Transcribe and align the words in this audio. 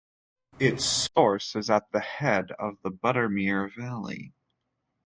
Its 0.59 0.83
source 0.83 1.55
is 1.55 1.69
at 1.69 1.91
the 1.91 1.99
head 1.99 2.51
of 2.57 2.81
the 2.81 2.89
Buttermere 2.89 3.69
valley. 3.77 4.33